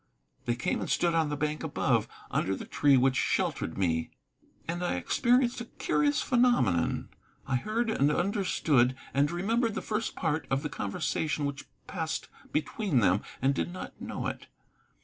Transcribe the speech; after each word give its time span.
They 0.45 0.55
came 0.55 0.79
and 0.79 0.89
stood 0.89 1.13
on 1.13 1.29
the 1.29 1.37
bank 1.37 1.61
above, 1.63 2.07
under 2.31 2.55
the 2.55 2.65
tree 2.65 2.97
which 2.97 3.15
sheltered 3.15 3.77
me. 3.77 4.09
And 4.67 4.83
I 4.83 4.95
experienced 4.95 5.61
a 5.61 5.65
curious 5.65 6.23
phenomenon. 6.23 7.09
I 7.45 7.57
heard, 7.57 7.91
and 7.91 8.11
understood, 8.11 8.95
and 9.13 9.29
remembered 9.29 9.75
the 9.75 9.81
first 9.83 10.15
part 10.15 10.47
of 10.49 10.63
the 10.63 10.69
conversation 10.69 11.45
which 11.45 11.65
passed 11.85 12.29
between 12.51 12.97
them, 13.01 13.21
and 13.43 13.53
did 13.53 13.71
not 13.71 14.01
know 14.01 14.25
it. 14.25 14.47